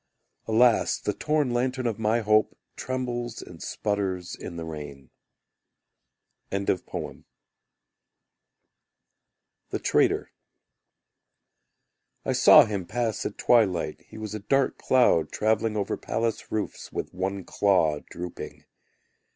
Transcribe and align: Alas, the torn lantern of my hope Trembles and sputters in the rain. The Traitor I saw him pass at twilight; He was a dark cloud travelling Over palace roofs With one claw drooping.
Alas, 0.47 0.99
the 0.99 1.13
torn 1.13 1.51
lantern 1.53 1.85
of 1.85 1.99
my 1.99 2.21
hope 2.21 2.57
Trembles 2.75 3.39
and 3.39 3.61
sputters 3.61 4.33
in 4.35 4.55
the 4.55 4.65
rain. 4.65 5.11
The 6.49 7.23
Traitor 9.79 10.31
I 12.25 12.33
saw 12.33 12.65
him 12.65 12.87
pass 12.87 13.27
at 13.27 13.37
twilight; 13.37 14.01
He 14.07 14.17
was 14.17 14.33
a 14.33 14.39
dark 14.39 14.79
cloud 14.79 15.31
travelling 15.31 15.77
Over 15.77 15.95
palace 15.97 16.51
roofs 16.51 16.91
With 16.91 17.13
one 17.13 17.43
claw 17.43 17.99
drooping. 18.09 18.65